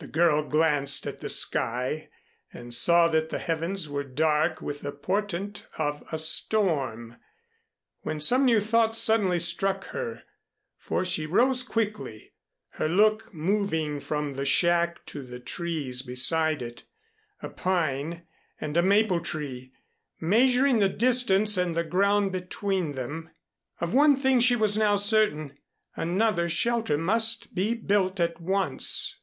The 0.00 0.08
girl 0.08 0.42
glanced 0.48 1.06
at 1.06 1.20
the 1.20 1.28
sky 1.28 2.08
and 2.52 2.74
saw 2.74 3.06
that 3.06 3.28
the 3.30 3.38
heavens 3.38 3.88
were 3.88 4.02
dark 4.02 4.60
with 4.60 4.80
the 4.80 4.90
portent 4.90 5.64
of 5.78 6.02
a 6.10 6.18
storm, 6.18 7.18
when 8.00 8.18
some 8.18 8.44
new 8.44 8.58
thought 8.58 8.96
suddenly 8.96 9.38
struck 9.38 9.84
her, 9.94 10.24
for 10.76 11.04
she 11.04 11.24
rose 11.24 11.62
quickly, 11.62 12.32
her 12.80 12.88
look 12.88 13.32
moving 13.32 14.00
from 14.00 14.32
the 14.32 14.44
shack 14.44 15.06
to 15.06 15.22
the 15.22 15.38
trees 15.38 16.02
beside 16.02 16.62
it, 16.62 16.82
a 17.40 17.48
pine 17.48 18.26
and 18.60 18.76
a 18.76 18.82
maple 18.82 19.20
tree, 19.20 19.72
measuring 20.20 20.80
the 20.80 20.88
distance 20.88 21.56
and 21.56 21.76
the 21.76 21.84
ground 21.84 22.32
between 22.32 22.94
them. 22.94 23.30
Of 23.80 23.94
one 23.94 24.16
thing 24.16 24.40
she 24.40 24.56
was 24.56 24.76
now 24.76 24.96
certain, 24.96 25.56
another 25.94 26.48
shelter 26.48 26.98
must 26.98 27.54
be 27.54 27.74
built 27.74 28.18
at 28.18 28.40
once. 28.40 29.20